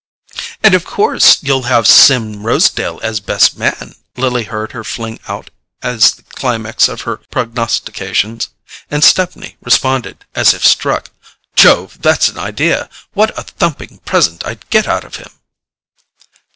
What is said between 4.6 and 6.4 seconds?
her fling out as the